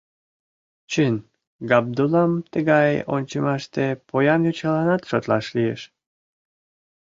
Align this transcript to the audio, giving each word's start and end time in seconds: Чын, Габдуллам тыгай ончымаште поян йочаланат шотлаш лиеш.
Чын, 0.91 1.15
Габдуллам 1.69 2.31
тыгай 2.51 2.91
ончымаште 3.15 3.85
поян 4.09 4.41
йочаланат 4.47 5.01
шотлаш 5.09 5.45
лиеш. 5.55 5.81